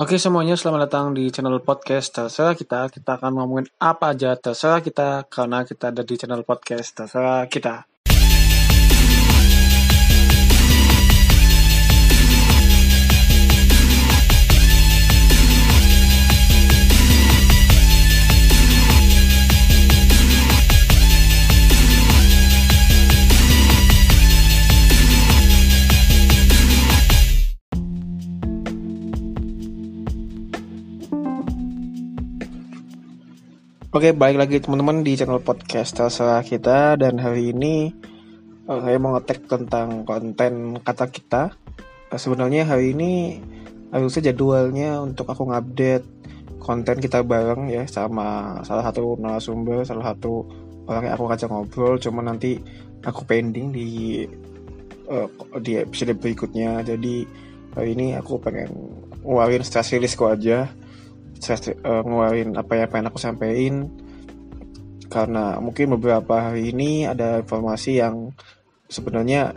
Oke 0.00 0.16
semuanya, 0.16 0.56
selamat 0.56 0.88
datang 0.88 1.06
di 1.12 1.28
channel 1.28 1.60
podcast 1.60 2.08
Terserah 2.16 2.56
kita. 2.56 2.88
Kita 2.88 3.20
akan 3.20 3.36
ngomongin 3.36 3.68
apa 3.76 4.16
aja 4.16 4.32
terserah 4.32 4.80
kita 4.80 5.28
karena 5.28 5.60
kita 5.60 5.92
ada 5.92 6.00
di 6.00 6.16
channel 6.16 6.40
podcast 6.40 6.96
Terserah 6.96 7.44
kita. 7.52 7.89
Oke, 33.90 34.14
balik 34.14 34.38
lagi 34.38 34.62
teman-teman 34.62 35.02
di 35.02 35.18
channel 35.18 35.42
podcast 35.42 35.98
terserah 35.98 36.46
kita 36.46 36.94
dan 36.94 37.18
hari 37.18 37.50
ini 37.50 37.90
uh, 38.70 38.78
saya 38.86 39.02
mau 39.02 39.18
ngetek 39.18 39.50
tentang 39.50 40.06
konten 40.06 40.78
kata 40.78 41.10
kita. 41.10 41.50
Uh, 42.06 42.14
sebenarnya 42.14 42.70
hari 42.70 42.94
ini 42.94 43.42
harusnya 43.90 44.30
jadwalnya 44.30 45.02
untuk 45.02 45.26
aku 45.26 45.42
ngupdate 45.42 46.06
konten 46.62 47.02
kita 47.02 47.26
bareng 47.26 47.66
ya 47.66 47.82
sama 47.90 48.62
salah 48.62 48.86
satu 48.86 49.18
narasumber, 49.18 49.82
salah 49.82 50.14
satu 50.14 50.46
orang 50.86 51.10
yang 51.10 51.14
aku 51.18 51.24
ngajak 51.26 51.50
ngobrol. 51.50 51.98
Cuma 51.98 52.22
nanti 52.22 52.62
aku 53.02 53.26
pending 53.26 53.74
di 53.74 54.22
uh, 55.10 55.26
di 55.58 55.82
episode 55.82 56.14
berikutnya. 56.14 56.86
Jadi 56.86 57.26
hari 57.74 57.98
ini 57.98 58.14
aku 58.14 58.38
pengen 58.38 58.70
ngeluarin 59.26 59.66
stress 59.66 59.90
release 59.90 60.14
aja 60.14 60.70
saya 61.40 61.72
uh, 61.82 62.04
ngeluarin 62.04 62.52
apa 62.54 62.76
yang 62.76 62.88
pengen 62.92 63.08
aku 63.08 63.18
sampaikan 63.18 63.88
karena 65.10 65.58
mungkin 65.58 65.96
beberapa 65.98 66.52
hari 66.52 66.70
ini 66.70 67.08
ada 67.08 67.42
informasi 67.42 67.98
yang 67.98 68.30
sebenarnya 68.86 69.56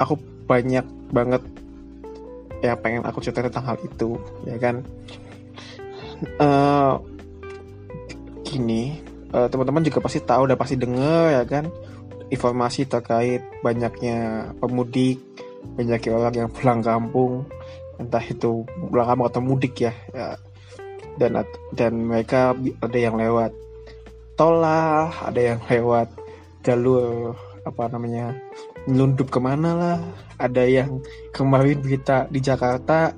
aku 0.00 0.16
banyak 0.48 0.86
banget 1.12 1.42
ya 2.64 2.72
pengen 2.78 3.04
aku 3.04 3.20
cerita 3.20 3.44
tentang 3.44 3.74
hal 3.74 3.78
itu 3.84 4.16
ya 4.48 4.56
kan? 4.56 4.86
Uh, 6.40 6.98
gini 8.42 8.98
uh, 9.30 9.46
teman-teman 9.46 9.86
juga 9.86 10.02
pasti 10.02 10.18
tahu 10.24 10.48
udah 10.48 10.56
pasti 10.56 10.80
denger 10.80 11.36
ya 11.36 11.44
kan? 11.44 11.68
Informasi 12.32 12.88
terkait 12.88 13.44
banyaknya 13.60 14.50
pemudik 14.56 15.20
banyaknya 15.76 16.12
orang 16.16 16.34
yang 16.46 16.50
pulang 16.50 16.80
kampung. 16.80 17.32
Entah 17.98 18.22
itu 18.22 18.62
pulang 18.88 19.06
kampung 19.10 19.26
atau 19.26 19.42
mudik 19.42 19.74
ya, 19.82 19.92
ya 20.14 20.38
dan 21.18 21.42
dan 21.74 21.92
mereka 22.06 22.54
ada 22.80 22.98
yang 22.98 23.18
lewat 23.18 23.50
tol 24.38 24.62
lah 24.62 25.10
ada 25.26 25.54
yang 25.54 25.60
lewat 25.66 26.08
jalur 26.62 27.34
apa 27.66 27.84
namanya 27.92 28.32
nyelundup 28.88 29.28
ke 29.28 29.38
mana 29.38 29.70
lah. 29.76 29.98
Ada 30.40 30.64
yang 30.64 31.04
kemarin 31.36 31.84
kita 31.84 32.32
di 32.32 32.40
Jakarta 32.40 33.12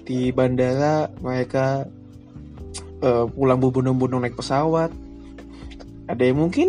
di 0.00 0.32
bandara 0.32 1.12
mereka 1.20 1.84
uh, 3.04 3.28
pulang 3.28 3.60
berbondong-bondong 3.60 4.24
naik 4.24 4.40
pesawat. 4.40 4.90
Ada 6.08 6.22
yang 6.24 6.40
mungkin 6.40 6.68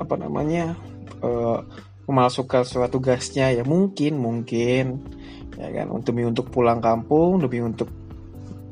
apa 0.00 0.14
namanya 0.16 0.74
uh, 1.20 1.60
memasukkan 2.08 2.64
surat 2.64 2.90
tugasnya 2.90 3.52
ya 3.54 3.64
mungkin 3.64 4.20
mungkin 4.20 5.00
ya 5.54 5.70
kan 5.70 5.88
untuk 5.88 6.18
untuk 6.20 6.50
pulang 6.50 6.82
kampung 6.82 7.38
lebih 7.40 7.64
untuk 7.64 7.88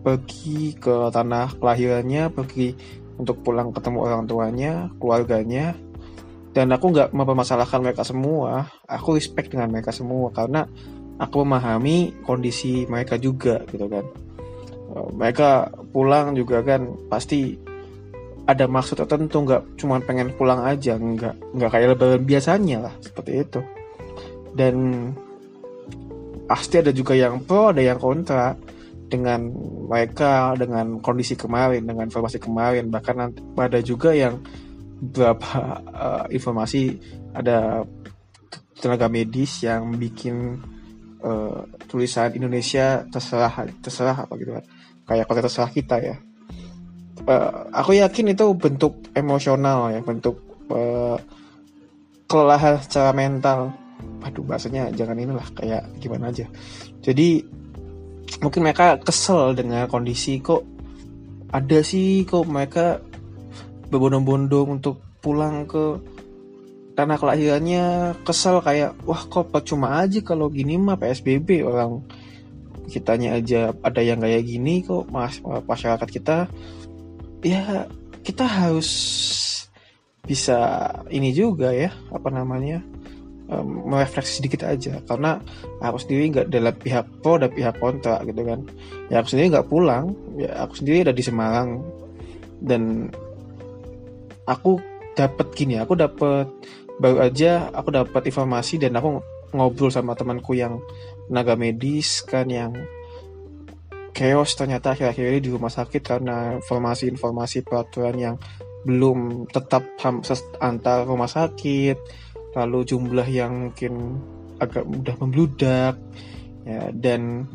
pergi 0.02 0.74
ke 0.76 1.08
tanah 1.14 1.56
kelahirannya, 1.56 2.28
pergi 2.34 2.74
untuk 3.16 3.40
pulang 3.46 3.70
ketemu 3.70 3.98
orang 4.02 4.22
tuanya, 4.26 4.72
keluarganya. 4.98 5.78
Dan 6.52 6.68
aku 6.74 6.92
nggak 6.92 7.16
mempermasalahkan 7.16 7.80
mereka 7.80 8.04
semua. 8.04 8.68
Aku 8.84 9.16
respect 9.16 9.54
dengan 9.54 9.72
mereka 9.72 9.94
semua 9.94 10.28
karena 10.34 10.68
aku 11.16 11.46
memahami 11.46 12.26
kondisi 12.26 12.84
mereka 12.90 13.16
juga 13.16 13.64
gitu 13.72 13.88
kan. 13.88 14.04
Eh, 14.92 15.08
mereka 15.16 15.72
pulang 15.94 16.36
juga 16.36 16.60
kan 16.60 16.84
pasti 17.08 17.56
ada 18.44 18.66
maksud 18.66 18.98
tertentu 18.98 19.46
nggak 19.46 19.78
cuma 19.78 20.02
pengen 20.02 20.34
pulang 20.34 20.66
aja 20.66 20.98
nggak 20.98 21.54
nggak 21.54 21.70
kayak 21.70 21.88
lebaran 21.94 22.22
biasanya 22.26 22.90
lah 22.90 22.94
seperti 22.98 23.32
itu 23.46 23.60
dan 24.58 24.74
pasti 26.50 26.82
ada 26.82 26.90
juga 26.90 27.14
yang 27.14 27.40
pro 27.46 27.70
ada 27.70 27.80
yang 27.80 28.02
kontra 28.02 28.58
dengan 29.12 29.52
mereka 29.92 30.56
dengan 30.56 31.04
kondisi 31.04 31.36
kemarin 31.36 31.84
dengan 31.84 32.08
informasi 32.08 32.40
kemarin. 32.40 32.88
Bahkan 32.88 33.16
nanti, 33.20 33.44
ada 33.60 33.80
juga 33.84 34.16
yang 34.16 34.40
beberapa 35.02 35.82
uh, 35.92 36.24
informasi 36.32 36.96
ada 37.36 37.84
tenaga 38.80 39.12
medis 39.12 39.60
yang 39.60 39.92
bikin 40.00 40.56
uh, 41.20 41.68
tulisan 41.92 42.32
Indonesia 42.32 43.04
terserah 43.12 43.68
terserah 43.84 44.24
apa 44.24 44.32
gitu 44.40 44.56
kan. 44.56 44.64
Kayak 45.04 45.28
kota 45.28 45.44
terserah 45.44 45.70
kita 45.70 45.96
ya. 46.00 46.16
Uh, 47.28 47.68
aku 47.76 48.00
yakin 48.00 48.32
itu 48.32 48.48
bentuk 48.56 49.12
emosional 49.12 49.92
ya 49.92 50.00
bentuk 50.00 50.40
uh, 50.72 51.20
kelelahan 52.24 52.80
secara 52.80 53.12
mental. 53.12 53.76
Aduh 54.24 54.42
bahasanya 54.42 54.88
jangan 54.94 55.18
inilah 55.20 55.46
kayak 55.52 55.86
gimana 56.00 56.32
aja. 56.32 56.48
Jadi 57.02 57.61
mungkin 58.42 58.66
mereka 58.66 58.98
kesel 58.98 59.54
dengan 59.54 59.86
kondisi 59.86 60.42
kok 60.42 60.66
ada 61.54 61.78
sih 61.80 62.26
kok 62.26 62.44
mereka 62.44 62.98
berbondong-bondong 63.92 64.82
untuk 64.82 64.98
pulang 65.22 65.68
ke 65.68 66.00
tanah 66.96 67.16
kelahirannya. 67.16 68.16
Kesel 68.26 68.58
kayak 68.64 68.98
wah 69.04 69.22
kok 69.28 69.52
cuma 69.64 70.02
aja 70.02 70.18
kalau 70.24 70.48
gini 70.48 70.76
mah 70.80 70.98
PSBB 70.98 71.62
orang 71.62 72.02
kitanya 72.90 73.38
aja 73.38 73.70
ada 73.84 74.00
yang 74.02 74.18
kayak 74.18 74.42
gini 74.42 74.82
kok 74.82 75.06
mas 75.12 75.38
masyarakat 75.44 76.08
kita. 76.08 76.36
Ya 77.44 77.86
kita 78.24 78.48
harus 78.48 78.90
bisa 80.22 80.88
ini 81.10 81.34
juga 81.34 81.74
ya 81.74 81.90
apa 82.14 82.30
namanya 82.30 82.80
merefleksi 83.60 84.40
sedikit 84.40 84.64
aja. 84.64 85.04
Karena 85.04 85.36
aku 85.84 86.00
sendiri 86.00 86.32
nggak 86.32 86.46
dalam 86.48 86.74
pihak 86.80 87.04
pro 87.20 87.36
dan 87.36 87.52
pihak 87.52 87.76
kontra 87.76 88.24
gitu 88.24 88.40
kan. 88.40 88.64
Ya 89.12 89.20
aku 89.20 89.36
sendiri 89.36 89.52
nggak 89.52 89.68
pulang. 89.68 90.16
Ya 90.40 90.64
aku 90.64 90.80
sendiri 90.80 91.04
ada 91.04 91.12
di 91.12 91.20
Semarang. 91.20 91.84
Dan 92.62 93.12
aku 94.46 94.78
dapat 95.12 95.52
gini 95.52 95.76
aku 95.76 95.94
dapat 95.96 96.48
baru 96.96 97.24
aja 97.24 97.68
aku 97.72 97.92
dapat 97.92 98.22
informasi 98.28 98.80
dan 98.80 98.96
aku 98.96 99.20
ngobrol 99.52 99.92
sama 99.92 100.16
temanku 100.16 100.56
yang 100.56 100.80
tenaga 101.28 101.54
medis 101.56 102.24
kan 102.24 102.48
yang 102.48 102.72
chaos 104.12 104.56
ternyata 104.56 104.92
akhir-akhir 104.92 105.24
ini 105.36 105.40
di 105.40 105.50
rumah 105.52 105.72
sakit 105.72 106.02
karena 106.04 106.60
informasi-informasi 106.60 107.64
peraturan 107.64 108.16
yang 108.16 108.36
belum 108.82 109.48
tetap 109.48 109.84
antar 110.60 111.06
rumah 111.06 111.28
sakit 111.28 111.96
lalu 112.52 112.84
jumlah 112.84 113.28
yang 113.28 113.70
mungkin 113.70 114.20
agak 114.60 114.84
mudah 114.84 115.16
membludak 115.18 115.96
ya 116.62 116.92
dan 116.94 117.48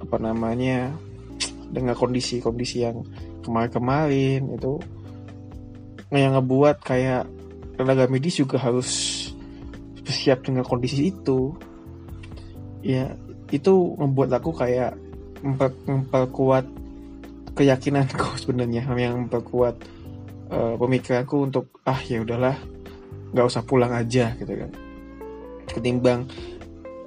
apa 0.00 0.16
namanya 0.20 0.94
dengan 1.70 1.94
kondisi-kondisi 1.94 2.86
yang 2.86 3.02
kemarin-kemarin 3.42 4.54
itu 4.54 4.78
yang 6.10 6.34
ngebuat 6.34 6.82
kayak 6.82 7.26
tenaga 7.78 8.10
medis 8.10 8.42
juga 8.42 8.58
harus 8.58 8.90
bersiap 10.02 10.42
dengan 10.42 10.66
kondisi 10.66 11.14
itu. 11.14 11.54
Ya 12.82 13.14
itu 13.54 13.94
membuat 13.94 14.34
aku 14.34 14.50
kayak 14.50 14.98
memper, 15.42 15.70
memperkuat 15.86 16.66
keyakinanku 17.54 18.34
sebenarnya 18.42 18.82
yang 18.98 19.26
memperkuat 19.26 19.76
uh, 20.50 20.74
pemikiranku 20.74 21.46
untuk 21.46 21.70
ah 21.86 21.98
ya 22.02 22.22
udahlah 22.26 22.58
nggak 23.30 23.46
usah 23.46 23.62
pulang 23.62 23.92
aja 23.94 24.34
gitu 24.38 24.52
kan. 24.52 24.70
Ketimbang 25.70 26.26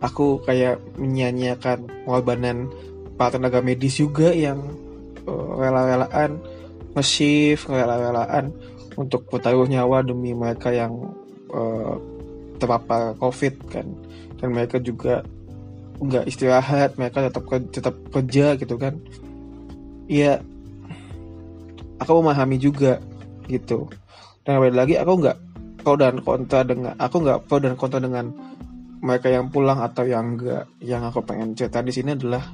aku 0.03 0.43
kayak 0.43 0.79
menyanyiakan 0.99 1.87
pengorbanan 2.03 2.67
para 3.15 3.35
tenaga 3.39 3.63
medis 3.63 3.99
juga 3.99 4.31
yang 4.35 4.59
uh, 5.27 5.59
rela-relaan 5.59 6.39
nge-shift 6.93 7.71
rela-relaan 7.71 8.51
untuk 8.99 9.25
bertaruh 9.31 9.65
nyawa 9.65 10.05
demi 10.05 10.35
mereka 10.35 10.69
yang 10.69 10.93
uh, 11.49 11.95
terpapar 12.59 13.15
covid 13.17 13.55
kan. 13.71 13.87
Dan 14.37 14.51
mereka 14.51 14.77
juga 14.79 15.23
nggak 16.03 16.27
istirahat 16.27 16.99
mereka 16.99 17.31
tetap 17.31 17.43
tetap 17.71 17.95
kerja 18.11 18.59
gitu 18.59 18.75
kan. 18.75 18.99
Iya 20.11 20.43
aku 22.03 22.19
memahami 22.19 22.59
juga 22.59 22.99
gitu. 23.47 23.87
Dan 24.43 24.59
kembali 24.59 24.75
lagi 24.75 24.95
aku 24.99 25.11
nggak 25.23 25.37
pro 25.83 25.99
dan 25.99 26.23
kontra 26.23 26.63
dengan 26.63 26.95
aku 26.95 27.15
nggak 27.19 27.39
pro 27.45 27.59
dan 27.59 27.75
kontra 27.75 27.99
dengan 27.99 28.31
mereka 29.03 29.27
yang 29.27 29.51
pulang 29.51 29.83
atau 29.83 30.07
yang 30.07 30.39
enggak 30.39 30.63
yang 30.79 31.03
aku 31.03 31.19
pengen 31.27 31.51
cerita 31.59 31.83
di 31.83 31.91
sini 31.91 32.15
adalah 32.15 32.47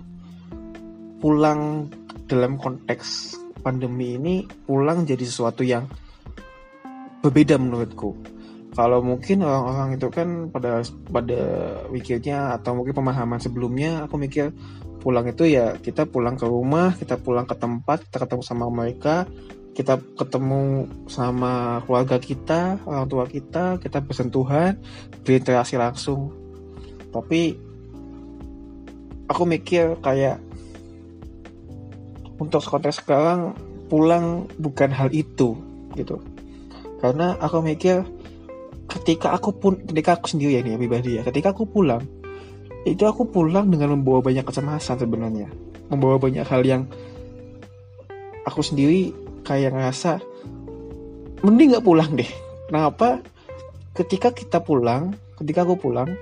pulang 1.22 1.86
dalam 2.26 2.58
konteks 2.58 3.38
pandemi 3.62 4.18
ini 4.18 4.36
pulang 4.66 5.06
jadi 5.06 5.22
sesuatu 5.22 5.62
yang 5.62 5.86
berbeda 7.20 7.60
menurutku. 7.60 8.16
Kalau 8.74 9.04
mungkin 9.04 9.44
orang-orang 9.44 10.00
itu 10.00 10.08
kan 10.08 10.48
pada 10.54 10.80
pada 11.12 11.42
mikirnya 11.92 12.56
atau 12.56 12.80
mungkin 12.80 12.96
pemahaman 12.96 13.42
sebelumnya 13.42 14.08
aku 14.08 14.16
mikir 14.16 14.56
pulang 15.04 15.28
itu 15.28 15.48
ya 15.48 15.76
kita 15.80 16.08
pulang 16.08 16.36
ke 16.36 16.46
rumah 16.48 16.96
kita 16.96 17.20
pulang 17.20 17.48
ke 17.48 17.56
tempat 17.56 18.08
kita 18.08 18.24
ketemu 18.24 18.44
sama 18.44 18.68
mereka 18.68 19.26
kita 19.80 19.96
ketemu 20.20 20.92
sama 21.08 21.80
keluarga 21.88 22.20
kita 22.20 22.84
orang 22.84 23.08
tua 23.08 23.24
kita 23.24 23.80
kita 23.80 24.04
bersentuhan 24.04 24.76
berinteraksi 25.24 25.80
langsung. 25.80 26.36
Tapi 27.16 27.56
aku 29.32 29.48
mikir 29.48 29.96
kayak 30.04 30.44
untuk 32.44 32.60
konteks 32.60 33.00
sekarang 33.00 33.56
pulang 33.88 34.52
bukan 34.60 34.92
hal 34.92 35.08
itu 35.16 35.56
gitu. 35.96 36.20
Karena 37.00 37.40
aku 37.40 37.64
mikir 37.64 38.04
ketika 38.92 39.32
aku 39.32 39.56
pun 39.56 39.80
ketika 39.80 40.20
aku 40.20 40.28
sendiri 40.28 40.60
ya 40.60 40.62
nih 40.68 40.76
pribadi 40.76 41.16
ya 41.16 41.24
ketika 41.24 41.56
aku 41.56 41.64
pulang 41.64 42.04
itu 42.84 43.08
aku 43.08 43.32
pulang 43.32 43.72
dengan 43.72 43.96
membawa 43.96 44.20
banyak 44.20 44.44
kecemasan 44.44 45.00
sebenarnya. 45.00 45.48
Membawa 45.88 46.20
banyak 46.20 46.44
hal 46.44 46.68
yang 46.68 46.84
aku 48.44 48.60
sendiri 48.60 49.29
kayak 49.50 49.74
ngerasa 49.74 50.22
mending 51.42 51.74
nggak 51.74 51.86
pulang 51.86 52.14
deh. 52.14 52.30
Kenapa? 52.70 53.18
Ketika 53.98 54.30
kita 54.30 54.62
pulang 54.62 55.18
ketika 55.42 55.66
aku 55.66 55.76
pulang 55.82 56.14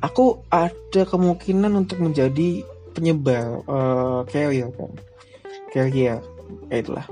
aku 0.00 0.40
ada 0.48 1.04
kemungkinan 1.04 1.76
untuk 1.76 2.00
menjadi 2.00 2.64
penyebar 2.96 3.60
uh, 3.68 4.20
carrier 4.32 4.72
kan? 4.72 4.92
Carrier 5.72 6.24
itulah. 6.72 7.04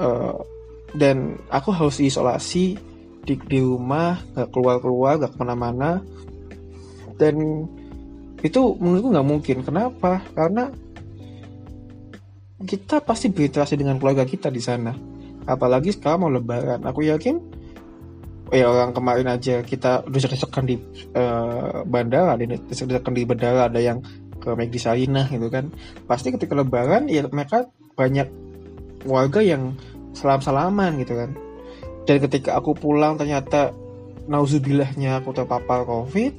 Uh, 0.00 0.40
dan 0.96 1.36
aku 1.52 1.70
harus 1.76 2.00
diisolasi 2.00 2.80
di, 3.20 3.34
di 3.36 3.58
rumah 3.60 4.16
nggak 4.32 4.48
keluar 4.48 4.76
keluar 4.80 5.12
nggak 5.20 5.36
ke 5.36 5.38
mana-mana. 5.38 6.00
Dan 7.20 7.68
itu 8.40 8.60
menurutku 8.80 9.12
nggak 9.12 9.28
mungkin. 9.28 9.58
Kenapa? 9.60 10.24
Karena 10.32 10.72
kita 12.60 13.00
pasti 13.00 13.32
berinteraksi 13.32 13.76
dengan 13.76 13.96
keluarga 13.96 14.28
kita 14.28 14.52
di 14.52 14.60
sana. 14.60 14.92
Apalagi 15.48 15.96
sekarang 15.96 16.28
mau 16.28 16.30
lebaran. 16.32 16.84
Aku 16.84 17.00
yakin 17.00 17.40
ya 18.50 18.66
orang 18.66 18.90
kemarin 18.90 19.30
aja 19.30 19.62
kita 19.62 20.02
udah 20.10 20.18
desakan 20.26 20.66
di 20.66 20.74
uh, 21.14 21.86
bandara 21.86 22.34
desakan 22.40 23.14
di 23.16 23.24
bandara. 23.24 23.72
Ada 23.72 23.80
yang 23.80 23.98
ke 24.40 24.52
Megdi 24.52 24.80
Sarinah 24.80 25.28
gitu 25.32 25.48
kan. 25.48 25.72
Pasti 26.04 26.32
ketika 26.32 26.52
lebaran 26.52 27.08
ya 27.08 27.24
mereka 27.28 27.68
banyak 27.96 28.28
warga 29.08 29.40
yang 29.40 29.76
salam 30.12 30.44
salaman 30.44 31.00
gitu 31.00 31.16
kan. 31.16 31.32
Dan 32.04 32.16
ketika 32.20 32.60
aku 32.60 32.76
pulang 32.76 33.16
ternyata 33.16 33.72
nauzubillahnya 34.28 35.24
aku 35.24 35.32
terpapar 35.32 35.88
covid 35.88 36.32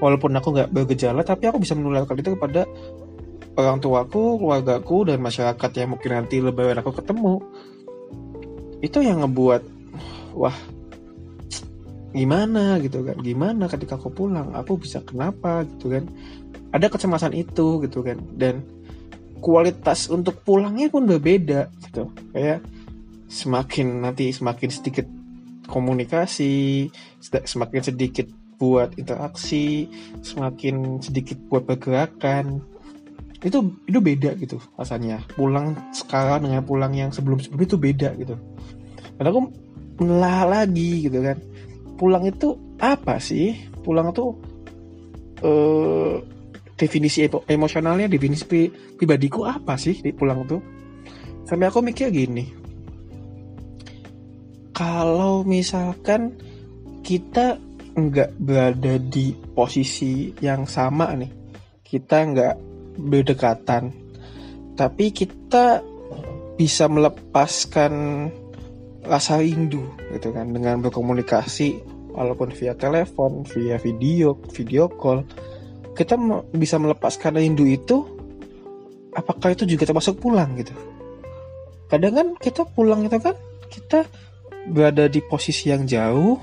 walaupun 0.00 0.32
aku 0.36 0.48
nggak 0.56 0.70
bergejala 0.72 1.24
tapi 1.24 1.48
aku 1.48 1.60
bisa 1.62 1.72
menularkan 1.78 2.18
itu 2.20 2.36
kepada 2.36 2.68
orang 3.56 3.80
tuaku 3.80 4.38
keluargaku 4.40 5.08
dan 5.08 5.18
masyarakat 5.24 5.70
yang 5.76 5.96
mungkin 5.96 6.10
nanti 6.12 6.36
lebaran 6.44 6.78
aku 6.80 6.92
ketemu. 6.92 7.40
Itu 8.84 9.00
yang 9.00 9.24
ngebuat 9.24 9.62
wah 10.36 10.56
gimana 12.12 12.76
gitu 12.84 13.04
kan? 13.04 13.16
Gimana 13.20 13.64
ketika 13.68 13.96
aku 13.96 14.12
pulang? 14.12 14.52
Aku 14.52 14.76
bisa 14.76 15.00
kenapa 15.00 15.64
gitu 15.64 15.92
kan? 15.92 16.04
Ada 16.72 16.92
kecemasan 16.92 17.32
itu 17.32 17.80
gitu 17.84 18.04
kan? 18.04 18.20
Dan 18.36 18.64
kualitas 19.40 20.08
untuk 20.12 20.44
pulangnya 20.44 20.92
pun 20.92 21.08
berbeda 21.08 21.72
gitu. 21.88 22.12
Kayak 22.36 22.60
semakin 23.26 24.04
nanti 24.04 24.30
semakin 24.30 24.70
sedikit 24.70 25.06
komunikasi, 25.66 26.88
semakin 27.24 27.82
sedikit 27.82 28.28
buat 28.56 28.96
interaksi, 28.96 29.88
semakin 30.20 31.00
sedikit 31.04 31.36
buat 31.48 31.64
pergerakan. 31.68 32.75
Itu 33.42 33.76
itu 33.84 33.98
beda 34.00 34.36
gitu 34.40 34.56
rasanya. 34.76 35.24
Pulang 35.36 35.76
sekarang 35.92 36.48
dengan 36.48 36.62
pulang 36.64 36.92
yang 36.96 37.10
sebelum-sebelum 37.12 37.62
itu 37.62 37.76
beda 37.76 38.08
gitu. 38.16 38.34
Dan 39.16 39.24
aku 39.28 39.40
melah 40.00 40.44
lagi 40.44 41.08
gitu 41.08 41.20
kan. 41.20 41.36
Pulang 41.96 42.24
itu 42.28 42.56
apa 42.80 43.16
sih? 43.20 43.56
Pulang 43.84 44.12
itu 44.12 44.24
eh 45.44 46.16
definisi 46.76 47.24
emosionalnya, 47.24 48.04
definisi 48.08 48.44
pribadiku 48.96 49.48
apa 49.48 49.80
sih 49.80 49.96
di 50.00 50.12
pulang 50.12 50.44
tuh? 50.44 50.60
Sampai 51.48 51.70
aku 51.70 51.80
mikir 51.80 52.12
gini, 52.12 52.44
kalau 54.76 55.40
misalkan 55.46 56.36
kita 57.00 57.56
nggak 57.96 58.36
berada 58.36 59.00
di 59.00 59.32
posisi 59.56 60.36
yang 60.44 60.68
sama 60.68 61.16
nih 61.16 61.32
kita 61.80 62.18
nggak 62.28 62.54
berdekatan. 62.96 63.92
Tapi 64.76 65.12
kita 65.12 65.80
bisa 66.56 66.88
melepaskan 66.88 67.92
rasa 69.06 69.38
rindu 69.38 69.86
gitu 70.16 70.34
kan 70.34 70.50
dengan 70.50 70.82
berkomunikasi 70.82 71.78
walaupun 72.10 72.50
via 72.50 72.74
telepon 72.74 73.44
via 73.46 73.76
video 73.78 74.36
video 74.50 74.88
call. 74.88 75.22
Kita 75.96 76.16
bisa 76.52 76.76
melepaskan 76.76 77.40
rindu 77.40 77.64
itu 77.64 78.04
apakah 79.16 79.56
itu 79.56 79.64
juga 79.64 79.88
termasuk 79.88 80.20
pulang 80.20 80.56
gitu. 80.60 80.76
Kadang 81.88 82.12
kan 82.12 82.28
kita 82.36 82.68
pulang 82.68 83.08
itu 83.08 83.16
kan 83.16 83.36
kita 83.72 84.04
berada 84.68 85.06
di 85.06 85.22
posisi 85.22 85.70
yang 85.70 85.86
jauh, 85.86 86.36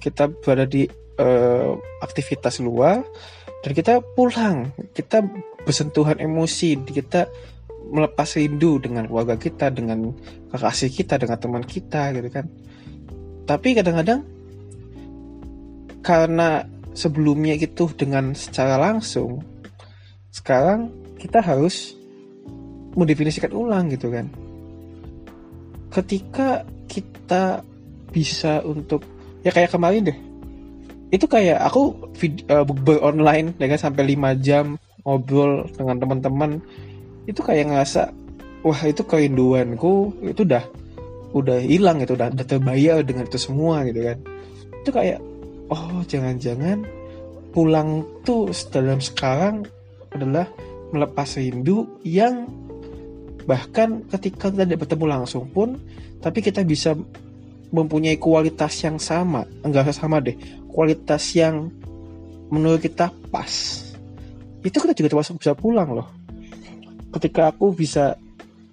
kita 0.00 0.32
berada 0.32 0.64
di 0.64 0.88
uh, 1.20 1.76
aktivitas 2.00 2.64
luar, 2.64 3.04
dan 3.60 3.70
kita 3.76 4.00
pulang, 4.16 4.72
kita 4.96 5.20
bersentuhan 5.66 6.22
emosi, 6.22 6.78
kita 6.86 7.26
melepas 7.90 8.38
rindu 8.38 8.78
dengan 8.78 9.10
keluarga 9.10 9.34
kita, 9.34 9.74
dengan 9.74 10.14
kekasih 10.54 10.90
kita, 10.94 11.18
dengan 11.18 11.38
teman 11.42 11.64
kita, 11.66 12.14
gitu 12.14 12.30
kan. 12.30 12.46
Tapi 13.46 13.68
kadang-kadang 13.74 14.22
karena 16.06 16.62
sebelumnya 16.94 17.58
itu 17.58 17.90
dengan 17.98 18.30
secara 18.38 18.78
langsung, 18.78 19.42
sekarang 20.30 20.90
kita 21.18 21.42
harus 21.42 21.98
mendefinisikan 22.94 23.50
ulang 23.50 23.90
gitu 23.90 24.10
kan. 24.14 24.30
Ketika 25.90 26.62
kita 26.86 27.66
bisa 28.14 28.62
untuk 28.62 29.02
ya 29.42 29.50
kayak 29.50 29.74
kemarin 29.74 30.08
deh 30.08 30.18
itu 31.14 31.26
kayak 31.30 31.62
aku 31.62 32.10
video, 32.18 32.66
uh, 32.66 33.02
online 33.04 33.54
dengan 33.54 33.78
ya 33.78 33.84
sampai 33.86 34.02
5 34.16 34.42
jam 34.42 34.74
ngobrol 35.06 35.70
dengan 35.70 36.02
teman-teman 36.02 36.50
itu 37.30 37.38
kayak 37.38 37.70
ngerasa 37.70 38.10
wah 38.66 38.80
itu 38.82 39.06
kerinduanku 39.06 40.10
itu 40.26 40.42
udah 40.42 40.66
udah 41.30 41.62
hilang 41.62 42.02
itu 42.02 42.18
udah, 42.18 42.34
udah 42.34 42.46
terbayar 42.46 42.98
dengan 43.06 43.30
itu 43.30 43.38
semua 43.38 43.86
gitu 43.86 44.02
kan. 44.02 44.18
Itu 44.82 44.90
kayak 44.90 45.18
oh 45.70 46.02
jangan-jangan 46.10 46.82
pulang 47.54 48.02
tuh 48.26 48.50
dalam 48.74 48.98
sekarang 48.98 49.62
adalah 50.10 50.50
melepas 50.90 51.38
rindu 51.38 51.86
yang 52.02 52.50
bahkan 53.46 54.02
ketika 54.10 54.50
kita 54.50 54.66
tidak 54.66 54.86
bertemu 54.86 55.06
langsung 55.06 55.46
pun 55.46 55.78
tapi 56.18 56.42
kita 56.42 56.66
bisa 56.66 56.98
mempunyai 57.70 58.18
kualitas 58.18 58.74
yang 58.82 58.98
sama. 58.98 59.46
Enggak 59.62 59.94
sama 59.94 60.18
deh 60.18 60.34
kualitas 60.66 61.22
yang 61.38 61.70
menurut 62.50 62.82
kita 62.82 63.14
pas 63.30 63.85
itu 64.66 64.82
kita 64.82 64.92
juga 64.98 65.08
termasuk 65.14 65.38
bisa 65.38 65.54
pulang 65.54 65.94
loh. 65.94 66.08
Ketika 67.14 67.54
aku 67.54 67.70
bisa 67.72 68.18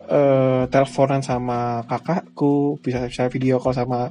uh, 0.10 0.66
teleponan 0.68 1.22
sama 1.22 1.86
kakakku 1.86 2.82
bisa 2.82 3.06
bisa 3.08 3.30
video 3.30 3.62
call 3.62 3.78
sama 3.78 4.10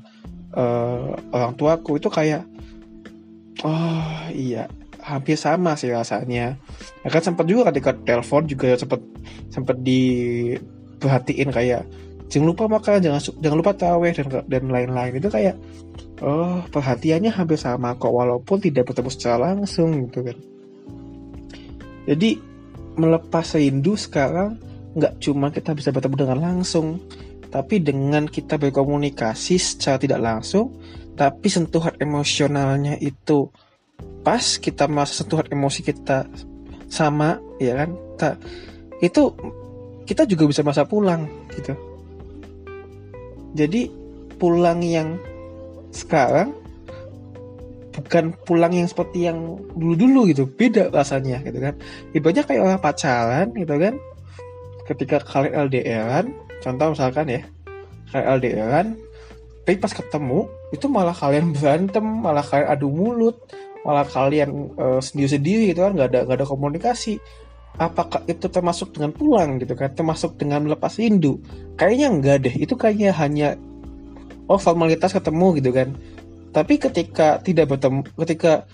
uh, 0.55 1.13
orang 1.35 1.53
tuaku 1.59 1.99
itu 1.99 2.09
kayak 2.09 2.47
oh 3.67 4.31
iya 4.31 4.71
hampir 5.03 5.35
sama 5.35 5.75
sih 5.75 5.91
rasanya. 5.91 6.57
Ya 7.03 7.09
kan 7.11 7.23
sempat 7.23 7.51
juga 7.51 7.75
ketika 7.75 7.99
telepon 7.99 8.47
juga 8.47 8.79
sempat 8.79 9.03
sempat 9.51 9.83
diperhatiin 9.83 11.51
kayak 11.51 11.83
jangan 12.31 12.47
lupa 12.49 12.65
makan 12.71 13.03
jangan 13.03 13.21
jangan 13.43 13.59
lupa 13.59 13.73
taweh 13.75 14.15
dan 14.15 14.27
dan 14.47 14.63
lain-lain. 14.71 15.19
Itu 15.19 15.29
kayak 15.29 15.59
oh 16.23 16.63
perhatiannya 16.71 17.35
hampir 17.35 17.59
sama 17.59 17.99
kok 17.99 18.15
walaupun 18.15 18.63
tidak 18.63 18.87
bertemu 18.87 19.11
secara 19.11 19.51
langsung 19.51 20.07
gitu 20.07 20.23
kan 20.23 20.52
jadi 22.09 22.41
melepas 22.99 23.57
rindu 23.57 23.97
sekarang 23.97 24.61
nggak 24.93 25.23
cuma 25.25 25.49
kita 25.49 25.73
bisa 25.73 25.89
bertemu 25.89 26.17
dengan 26.29 26.39
langsung 26.41 27.01
tapi 27.49 27.81
dengan 27.81 28.29
kita 28.29 28.61
berkomunikasi 28.61 29.57
secara 29.57 29.97
tidak 30.01 30.21
langsung 30.21 30.77
tapi 31.17 31.49
sentuhan 31.53 31.93
emosionalnya 32.01 32.97
itu 33.01 33.49
pas 34.23 34.57
kita 34.57 34.87
merasa 34.87 35.23
sentuhan 35.25 35.47
emosi 35.51 35.81
kita 35.85 36.27
sama 36.93 37.41
ya 37.59 37.85
kan? 37.85 37.91
Itu 39.03 39.35
kita 40.05 40.29
juga 40.29 40.49
bisa 40.49 40.63
masa 40.63 40.87
pulang 40.87 41.27
gitu. 41.57 41.75
Jadi 43.53 43.91
pulang 44.39 44.81
yang 44.81 45.17
sekarang 45.93 46.57
bukan 47.93 48.33
pulang 48.49 48.73
yang 48.73 48.89
seperti 48.89 49.29
yang 49.29 49.61
dulu-dulu 49.77 50.33
gitu. 50.33 50.49
Beda 50.49 50.89
rasanya 50.89 51.45
gitu 51.45 51.61
kan. 51.61 51.75
Ibaratnya 52.17 52.45
kayak 52.49 52.63
orang 52.65 52.81
pacaran 52.81 53.47
gitu 53.53 53.75
kan. 53.77 53.95
Ketika 54.89 55.17
kalian 55.23 55.69
LDRan 55.69 56.27
contoh 56.65 56.87
misalkan 56.97 57.27
ya. 57.29 57.43
Kalian 58.11 58.29
LDRan 58.41 58.87
tapi 59.63 59.79
pas 59.79 59.95
ketemu 59.95 60.51
itu 60.75 60.91
malah 60.91 61.15
kalian 61.15 61.55
berantem 61.55 62.03
malah 62.03 62.43
kalian 62.43 62.67
adu 62.67 62.91
mulut 62.91 63.39
malah 63.87 64.03
kalian 64.03 64.75
uh, 64.75 64.99
sendiri-sendiri 64.99 65.71
gitu 65.77 65.87
kan. 65.87 65.93
Nggak 65.95 66.09
ada 66.09 66.21
nggak 66.27 66.39
ada 66.43 66.49
komunikasi. 66.49 67.21
Apakah 67.73 68.21
itu 68.29 68.53
termasuk 68.53 68.93
dengan 68.93 69.17
pulang 69.17 69.57
gitu 69.61 69.73
kan? 69.73 69.93
Termasuk 69.97 70.37
dengan 70.37 70.65
melepas 70.65 70.93
rindu? 71.01 71.41
Kayaknya 71.81 72.09
enggak 72.13 72.37
deh. 72.45 72.55
Itu 72.61 72.77
kayaknya 72.77 73.17
hanya 73.17 73.57
oh 74.53 74.61
formalitas 74.61 75.17
ketemu 75.17 75.47
gitu 75.57 75.71
kan 75.73 75.89
tapi 76.53 76.77
ketika 76.77 77.41
tidak 77.41 77.73
bertemu 77.73 78.05
ketika 78.25 78.69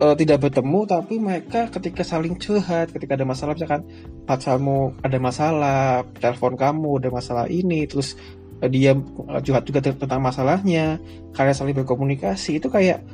uh, 0.00 0.16
tidak 0.16 0.48
bertemu 0.48 0.80
tapi 0.88 1.14
mereka 1.20 1.68
ketika 1.68 2.02
saling 2.02 2.40
curhat 2.40 2.90
ketika 2.90 3.14
ada 3.14 3.28
masalah 3.28 3.52
misalkan 3.52 3.84
pacarmu 4.24 4.96
ada 5.04 5.18
masalah 5.20 6.02
telepon 6.18 6.56
kamu 6.56 6.90
ada 7.04 7.10
masalah 7.12 7.44
ini 7.46 7.84
terus 7.84 8.16
uh, 8.64 8.68
dia 8.68 8.96
curhat 9.44 9.68
juga 9.68 9.84
tentang 9.84 10.24
masalahnya 10.24 10.98
kalian 11.36 11.56
saling 11.56 11.76
berkomunikasi 11.76 12.58
itu 12.58 12.72
kayak 12.72 13.04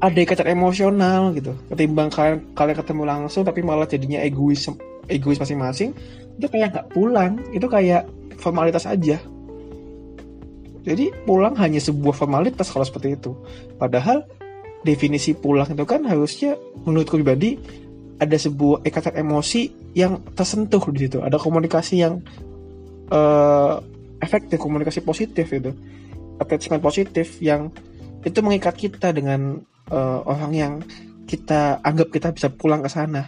ada 0.00 0.16
ikatan 0.16 0.48
emosional 0.56 1.36
gitu. 1.36 1.52
Ketimbang 1.68 2.08
kalian 2.08 2.56
kalian 2.56 2.76
ketemu 2.80 3.02
langsung 3.04 3.44
tapi 3.44 3.60
malah 3.60 3.84
jadinya 3.84 4.24
egois 4.24 4.64
egois 5.12 5.36
masing-masing 5.36 5.92
itu 6.40 6.46
kayak 6.48 6.72
nggak 6.72 6.86
pulang. 6.96 7.36
Itu 7.52 7.68
kayak 7.68 8.08
formalitas 8.40 8.88
aja 8.88 9.20
jadi 10.80 11.12
pulang 11.28 11.56
hanya 11.60 11.80
sebuah 11.80 12.16
formalitas 12.16 12.72
kalau 12.72 12.86
seperti 12.88 13.20
itu. 13.20 13.36
Padahal 13.76 14.24
definisi 14.80 15.36
pulang 15.36 15.68
itu 15.68 15.84
kan 15.84 16.08
harusnya 16.08 16.56
menurutku 16.88 17.20
pribadi 17.20 17.60
ada 18.20 18.36
sebuah 18.36 18.84
ikatan 18.84 19.16
emosi 19.24 19.92
yang 19.96 20.20
tersentuh 20.36 20.80
di 20.92 21.08
situ. 21.08 21.18
Ada 21.20 21.36
komunikasi 21.40 21.94
yang 22.04 22.20
uh, 23.12 23.80
efektif, 24.20 24.60
komunikasi 24.60 25.00
positif 25.04 25.48
itu. 25.52 25.72
Attachment 26.40 26.80
positif 26.80 27.40
yang 27.40 27.72
itu 28.24 28.40
mengikat 28.44 28.76
kita 28.76 29.12
dengan 29.12 29.60
uh, 29.88 30.20
orang 30.24 30.52
yang 30.52 30.72
kita 31.24 31.80
anggap 31.80 32.08
kita 32.12 32.28
bisa 32.32 32.48
pulang 32.52 32.84
ke 32.84 32.88
sana. 32.92 33.24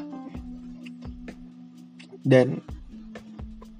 Dan 2.22 2.60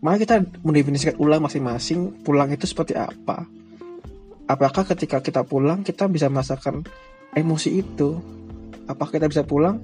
mari 0.03 0.27
kita 0.27 0.43
mendefinisikan 0.67 1.15
ulang 1.23 1.47
masing-masing 1.47 2.27
pulang 2.27 2.51
itu 2.51 2.67
seperti 2.67 2.99
apa? 2.99 3.47
Apakah 4.51 4.83
ketika 4.83 5.23
kita 5.23 5.47
pulang 5.47 5.87
kita 5.87 6.11
bisa 6.11 6.27
merasakan 6.27 6.83
emosi 7.39 7.71
itu? 7.81 8.19
Apakah 8.91 9.15
kita 9.15 9.31
bisa 9.31 9.47
pulang 9.47 9.79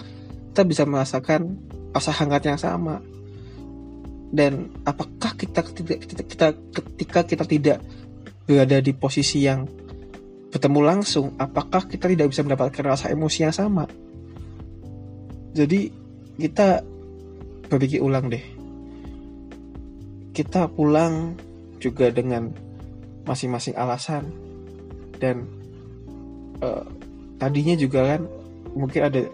kita 0.50 0.66
bisa 0.66 0.82
merasakan 0.82 1.54
rasa 1.94 2.10
hangat 2.18 2.42
yang 2.50 2.58
sama? 2.58 2.98
Dan 4.28 4.74
apakah 4.82 5.38
kita 5.38 5.62
kita, 5.62 5.94
kita, 6.02 6.22
kita 6.26 6.46
ketika 6.74 7.20
kita 7.22 7.44
tidak 7.46 7.78
berada 8.44 8.82
di 8.82 8.92
posisi 8.92 9.46
yang 9.46 9.70
bertemu 10.50 10.80
langsung 10.82 11.38
apakah 11.38 11.86
kita 11.86 12.10
tidak 12.10 12.34
bisa 12.34 12.42
mendapatkan 12.42 12.84
rasa 12.84 13.14
emosi 13.14 13.38
yang 13.46 13.54
sama? 13.54 13.86
Jadi 15.54 15.94
kita 16.42 16.82
berpikir 17.70 18.02
ulang 18.02 18.26
deh 18.26 18.58
kita 20.38 20.70
pulang 20.70 21.34
juga 21.82 22.14
dengan 22.14 22.54
masing-masing 23.26 23.74
alasan. 23.74 24.30
Dan 25.18 25.50
uh, 26.62 26.86
tadinya 27.42 27.74
juga 27.74 28.14
kan 28.14 28.22
mungkin 28.70 29.02
ada 29.02 29.26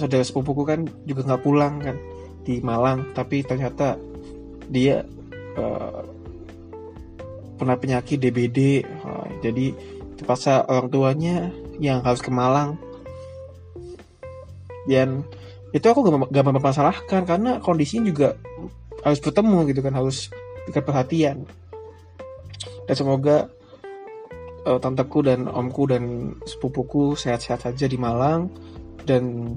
saudara 0.00 0.24
sepupuku 0.24 0.64
kan 0.64 0.88
juga 1.04 1.28
nggak 1.28 1.44
pulang 1.44 1.84
kan 1.84 2.00
di 2.48 2.64
Malang. 2.64 3.12
Tapi 3.12 3.44
ternyata 3.44 4.00
dia 4.72 5.04
uh, 5.60 6.00
pernah 7.60 7.76
penyakit 7.76 8.16
DBD 8.16 8.88
uh, 9.04 9.28
jadi 9.44 9.76
terpaksa 10.16 10.64
orang 10.64 10.88
tuanya 10.88 11.52
yang 11.76 12.00
harus 12.00 12.24
ke 12.24 12.32
Malang. 12.32 12.80
Dan 14.88 15.28
itu 15.76 15.84
aku 15.84 16.00
gak, 16.00 16.32
gak 16.32 16.46
mempermasalahkan 16.48 17.28
karena 17.28 17.60
kondisinya 17.60 18.08
juga 18.08 18.40
harus 19.04 19.20
bertemu 19.20 19.68
gitu 19.68 19.84
kan 19.84 19.92
harus 19.92 20.32
berikan 20.68 20.84
perhatian. 20.84 21.36
Dan 22.84 22.94
semoga 22.94 23.48
uh, 24.68 24.76
tanteku 24.76 25.24
dan 25.24 25.48
omku 25.48 25.88
dan 25.88 26.36
sepupuku 26.44 27.16
sehat-sehat 27.16 27.64
saja 27.64 27.88
di 27.88 27.96
Malang. 27.96 28.52
Dan 29.08 29.56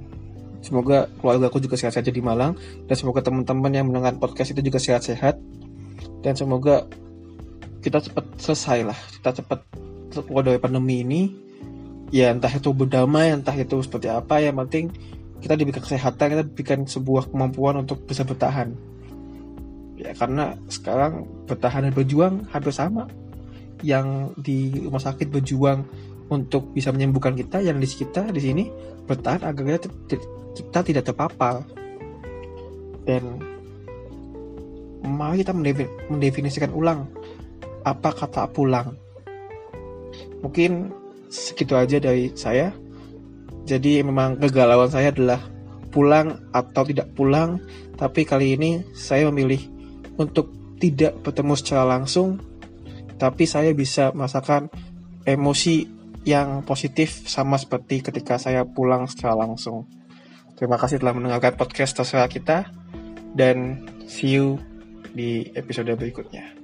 semoga 0.63 1.11
keluarga 1.19 1.51
aku 1.51 1.59
juga 1.59 1.75
sehat 1.75 1.99
saja 1.99 2.07
di 2.07 2.23
Malang. 2.23 2.55
Dan 2.87 2.95
semoga 2.95 3.19
teman-teman 3.19 3.71
yang 3.75 3.85
mendengar 3.91 4.15
podcast 4.15 4.55
itu 4.55 4.63
juga 4.63 4.79
sehat-sehat. 4.79 5.35
Dan 6.23 6.33
semoga 6.39 6.87
kita 7.83 7.99
cepat 7.99 8.25
selesai 8.39 8.79
lah. 8.87 8.99
Kita 9.19 9.43
cepat 9.43 9.59
keluar 10.15 10.47
dari 10.47 10.59
pandemi 10.63 11.03
ini. 11.03 11.21
Ya 12.11 12.27
entah 12.31 12.51
itu 12.51 12.75
berdamai 12.75 13.31
entah 13.31 13.55
itu 13.55 13.79
seperti 13.83 14.11
apa. 14.11 14.43
Yang 14.43 14.55
penting 14.67 14.85
kita 15.41 15.57
diberikan 15.57 15.81
kesehatan 15.81 16.27
kita 16.37 16.43
diberikan 16.45 16.79
sebuah 16.85 17.33
kemampuan 17.33 17.81
untuk 17.81 18.05
bisa 18.05 18.21
bertahan 18.21 18.90
ya 20.01 20.17
karena 20.17 20.57
sekarang 20.65 21.29
bertahan 21.45 21.85
dan 21.85 21.93
berjuang 21.93 22.33
hampir 22.49 22.73
sama. 22.73 23.05
Yang 23.81 24.37
di 24.41 24.57
rumah 24.77 25.01
sakit 25.01 25.29
berjuang 25.29 25.85
untuk 26.29 26.73
bisa 26.73 26.93
menyembuhkan 26.93 27.33
kita 27.33 27.61
yang 27.61 27.81
di 27.81 27.85
kita 27.89 28.29
di 28.29 28.41
sini 28.41 28.63
bertahan 29.05 29.41
agar 29.45 29.77
kita, 29.77 29.89
kita 30.57 30.79
tidak 30.81 31.03
terpapar. 31.09 31.65
Dan 33.05 33.41
mari 35.05 35.41
kita 35.41 35.53
mendefinisikan 36.09 36.73
ulang 36.73 37.09
apa 37.81 38.13
kata 38.13 38.49
pulang. 38.53 38.93
Mungkin 40.45 40.93
segitu 41.29 41.73
aja 41.77 41.97
dari 41.97 42.33
saya. 42.37 42.73
Jadi 43.65 44.01
memang 44.01 44.41
kegalauan 44.41 44.89
saya 44.89 45.13
adalah 45.13 45.41
pulang 45.89 46.37
atau 46.53 46.85
tidak 46.85 47.13
pulang. 47.17 47.61
Tapi 47.97 48.25
kali 48.25 48.57
ini 48.57 48.81
saya 48.93 49.29
memilih 49.29 49.80
untuk 50.21 50.77
tidak 50.77 51.17
bertemu 51.21 51.53
secara 51.57 51.85
langsung 51.97 52.41
tapi 53.21 53.45
saya 53.45 53.69
bisa 53.77 54.09
merasakan 54.17 54.73
emosi 55.29 55.85
yang 56.25 56.65
positif 56.65 57.29
sama 57.29 57.57
seperti 57.57 58.01
ketika 58.01 58.41
saya 58.41 58.65
pulang 58.65 59.05
secara 59.05 59.37
langsung. 59.45 59.85
Terima 60.57 60.77
kasih 60.77 61.01
telah 61.01 61.13
mendengarkan 61.13 61.53
podcast 61.53 61.97
terserah 61.97 62.29
kita 62.29 62.69
dan 63.37 63.85
see 64.09 64.37
you 64.37 64.57
di 65.13 65.49
episode 65.53 65.89
berikutnya. 65.93 66.60